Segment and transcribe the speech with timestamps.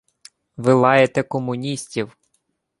[0.57, 2.17] Ви лаєте комуністів